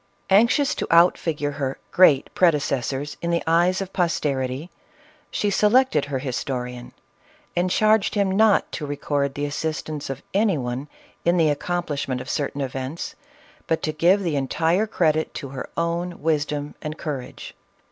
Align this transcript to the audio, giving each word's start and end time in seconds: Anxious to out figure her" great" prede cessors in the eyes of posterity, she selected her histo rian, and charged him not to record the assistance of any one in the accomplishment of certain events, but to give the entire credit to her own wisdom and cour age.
Anxious 0.31 0.73
to 0.73 0.87
out 0.89 1.15
figure 1.15 1.51
her" 1.51 1.77
great" 1.91 2.33
prede 2.33 2.55
cessors 2.55 3.17
in 3.21 3.29
the 3.29 3.43
eyes 3.45 3.81
of 3.81 3.93
posterity, 3.93 4.71
she 5.29 5.51
selected 5.51 6.05
her 6.05 6.21
histo 6.21 6.55
rian, 6.63 6.89
and 7.55 7.69
charged 7.69 8.15
him 8.15 8.31
not 8.31 8.71
to 8.71 8.87
record 8.87 9.35
the 9.35 9.45
assistance 9.45 10.09
of 10.09 10.23
any 10.33 10.57
one 10.57 10.87
in 11.23 11.37
the 11.37 11.49
accomplishment 11.49 12.19
of 12.19 12.31
certain 12.31 12.61
events, 12.61 13.13
but 13.67 13.83
to 13.83 13.91
give 13.93 14.23
the 14.23 14.35
entire 14.35 14.87
credit 14.87 15.35
to 15.35 15.49
her 15.49 15.69
own 15.77 16.19
wisdom 16.23 16.73
and 16.81 16.97
cour 16.97 17.21
age. 17.21 17.53